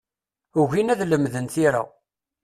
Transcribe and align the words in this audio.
Ugin 0.61 0.91
ad 0.93 1.01
lemden 1.05 1.45
tira. 1.53 1.83